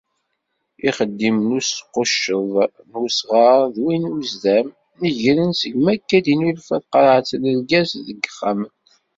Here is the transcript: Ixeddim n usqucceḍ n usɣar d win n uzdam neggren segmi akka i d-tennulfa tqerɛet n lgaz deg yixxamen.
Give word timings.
Ixeddim 0.87 1.37
n 1.47 1.49
usqucceḍ 1.57 2.51
n 2.89 2.91
usɣar 3.05 3.59
d 3.73 3.75
win 3.83 4.03
n 4.13 4.17
uzdam 4.21 4.67
neggren 5.01 5.51
segmi 5.61 5.89
akka 5.93 6.13
i 6.17 6.21
d-tennulfa 6.21 6.77
tqerɛet 6.83 7.29
n 7.41 7.43
lgaz 7.59 7.89
deg 8.07 8.07
yixxamen. 8.23 8.71